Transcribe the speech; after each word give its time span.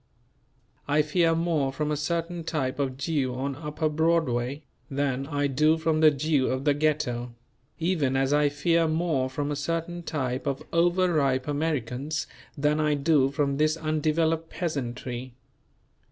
I 0.87 1.03
fear 1.03 1.35
more 1.35 1.71
from 1.71 1.91
a 1.91 1.95
certain 1.95 2.43
type 2.43 2.79
of 2.79 2.97
Jew 2.97 3.35
on 3.35 3.55
Upper 3.55 3.87
Broadway, 3.87 4.63
than 4.89 5.27
I 5.27 5.45
do 5.45 5.77
from 5.77 5.99
the 5.99 6.09
Jew 6.09 6.47
of 6.47 6.65
the 6.65 6.73
Ghetto; 6.73 7.35
even 7.77 8.15
as 8.15 8.33
I 8.33 8.49
fear 8.49 8.87
more 8.87 9.29
from 9.29 9.51
a 9.51 9.55
certain 9.55 10.01
type 10.01 10.47
of 10.47 10.63
over 10.73 11.13
ripe 11.13 11.47
Americans 11.47 12.25
than 12.57 12.79
I 12.79 12.95
do 12.95 13.29
from 13.29 13.57
this 13.57 13.77
undeveloped 13.77 14.49
peasantry. 14.49 15.35